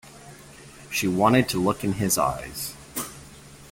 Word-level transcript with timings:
She 0.89 1.07
wanted 1.07 1.47
to 1.49 1.61
look 1.61 1.83
in 1.83 1.93
his 1.93 2.17
eyes. 2.17 2.73